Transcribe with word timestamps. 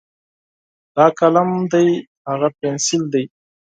دا 0.95 1.05
قلم 1.19 1.49
ده، 1.71 1.81
هاغه 2.25 2.49
پینسل 2.59 3.01
ده. 3.13 3.21